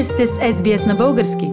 [0.00, 1.50] Вие сте с SBS на български.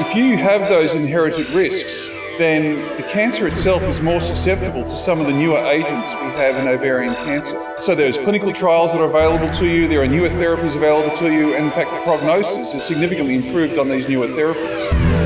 [0.00, 2.62] If you have those inherited risks, then
[2.96, 6.66] the cancer itself is more susceptible to some of the newer agents we have in
[6.68, 7.58] ovarian cancer.
[7.78, 11.28] So there's clinical trials that are available to you, there are newer therapies available to
[11.36, 15.25] you, and in fact the prognosis is significantly improved on these newer therapies.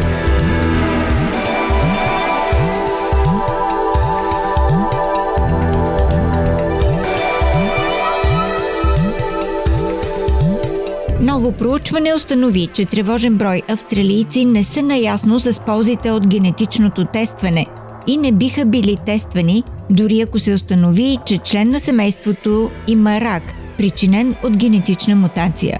[11.31, 17.65] Ново проучване установи, че тревожен брой австралийци не са наясно с ползите от генетичното тестване
[18.07, 23.43] и не биха били тествани, дори ако се установи, че член на семейството има рак,
[23.77, 25.79] причинен от генетична мутация.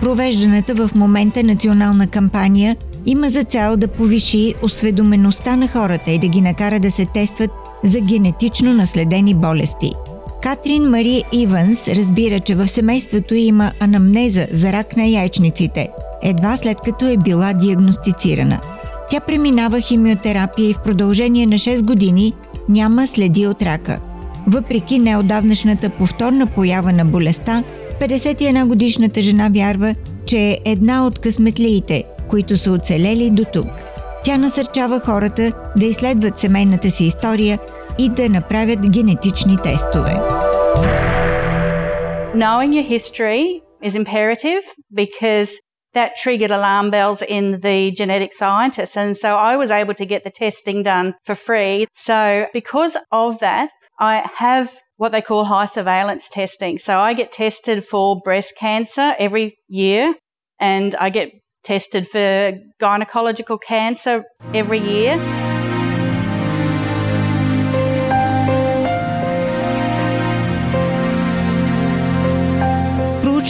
[0.00, 2.76] Провежданата в момента национална кампания
[3.06, 7.50] има за цел да повиши осведомеността на хората и да ги накара да се тестват
[7.84, 9.92] за генетично наследени болести–
[10.42, 15.88] Катрин Мария Иванс разбира, че в семейството има анамнеза за рак на яйчниците,
[16.22, 18.60] едва след като е била диагностицирана.
[19.10, 22.32] Тя преминава химиотерапия и в продължение на 6 години
[22.68, 23.98] няма следи от рака.
[24.46, 27.64] Въпреки неодавнашната повторна поява на болестта,
[28.00, 29.94] 51-годишната жена вярва,
[30.26, 33.68] че е една от късметлиите, които са оцелели до тук.
[34.24, 37.58] Тя насърчава хората да изследват семейната си история
[37.97, 40.19] и да направят генетични тестове.
[42.35, 45.51] Knowing your history is imperative because
[45.93, 48.97] that triggered alarm bells in the genetic scientists.
[48.97, 51.85] And so I was able to get the testing done for free.
[51.93, 56.79] So because of that, I have what they call high surveillance testing.
[56.79, 60.15] So I get tested for breast cancer every year
[60.59, 61.31] and I get
[61.63, 64.23] tested for gynecological cancer
[64.53, 65.46] every year.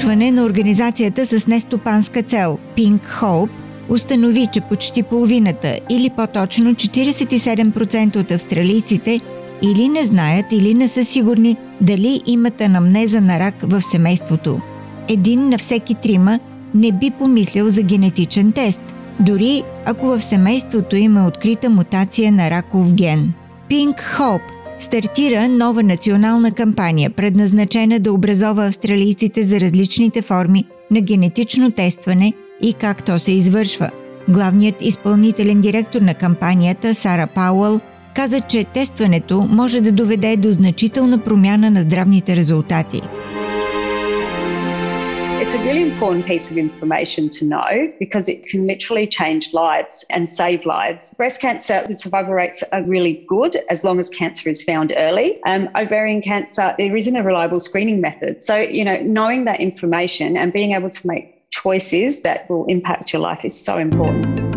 [0.09, 3.51] Проучване на организацията с нестопанска цел Pink Hope
[3.89, 9.21] установи, че почти половината или по-точно 47% от австралийците
[9.63, 14.61] или не знаят, или не са сигурни дали имат анамнеза на рак в семейството.
[15.09, 16.41] Един на всеки трима
[16.75, 18.81] не би помислил за генетичен тест,
[19.21, 23.33] дори ако в семейството има открита мутация на раков ген.
[23.71, 31.71] Pink Hope стартира нова национална кампания, предназначена да образова австралийците за различните форми на генетично
[31.71, 33.91] тестване и как то се извършва.
[34.29, 37.81] Главният изпълнителен директор на кампанията Сара Пауъл
[38.15, 43.01] каза, че тестването може да доведе до значителна промяна на здравните резултати.
[45.49, 50.05] It's a really important piece of information to know because it can literally change lives
[50.11, 51.15] and save lives.
[51.15, 55.39] Breast cancer, the survival rates are really good as long as cancer is found early.
[55.47, 58.43] Um, ovarian cancer, there isn't a reliable screening method.
[58.43, 63.15] So, you know, knowing that information and being able to make choices that will impact
[63.15, 64.48] your life is so important.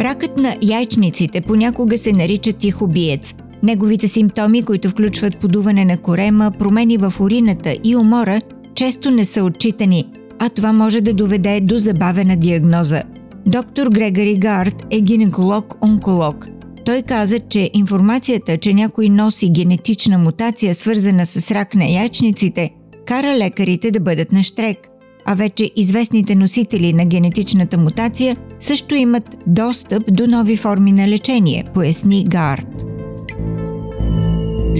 [0.00, 3.34] Ракът на яйчниците понякога се нарича тих убиец.
[3.62, 8.40] Неговите симптоми, които включват подуване на корема, промени в урината и умора,
[8.74, 10.04] често не са отчитани,
[10.38, 13.02] а това може да доведе до забавена диагноза.
[13.46, 16.48] Доктор Грегори Гард е гинеколог-онколог.
[16.84, 22.70] Той каза, че информацията, че някой носи генетична мутация, свързана с рак на яйчниците,
[23.06, 24.78] кара лекарите да бъдат на штрек–
[25.24, 31.64] а вече известните носители на генетичната мутация също имат достъп до нови форми на лечение,
[31.74, 32.66] поясни Гард.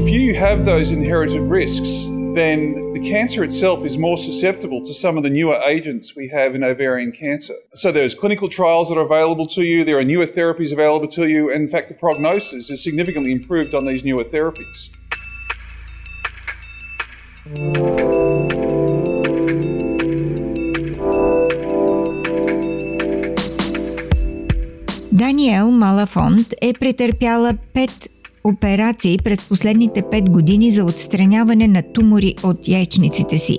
[0.01, 1.91] If you have those inherited risks,
[2.35, 2.59] then
[2.93, 6.63] the cancer itself is more susceptible to some of the newer agents we have in
[6.63, 7.55] ovarian cancer.
[7.75, 11.27] So there's clinical trials that are available to you, there are newer therapies available to
[11.27, 14.91] you, and in fact the prognosis is significantly improved on these newer therapies.
[25.41, 27.91] Даниел Малафонд е претърпяла пет
[28.45, 33.59] операции през последните 5 години за отстраняване на тумори от яйчниците си.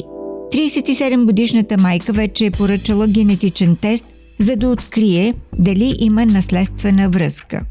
[0.54, 4.06] 37-годишната майка вече е поръчала генетичен тест,
[4.40, 7.62] за да открие дали има наследствена връзка.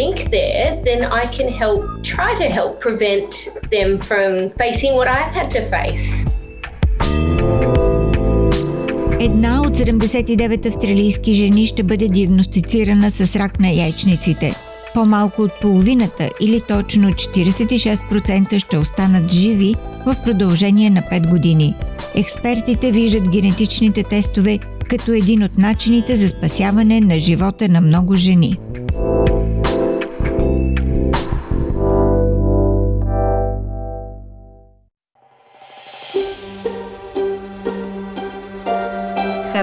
[0.00, 1.80] Link there, then I can help,
[2.14, 3.30] try to help prevent
[3.74, 4.30] them from
[4.62, 6.08] facing what I've had to face.
[9.24, 14.54] Една от 79 австралийски жени ще бъде диагностицирана с рак на яйчниците.
[14.94, 19.74] По-малко от половината или точно 46% ще останат живи
[20.06, 21.74] в продължение на 5 години.
[22.14, 28.58] Експертите виждат генетичните тестове като един от начините за спасяване на живота на много жени.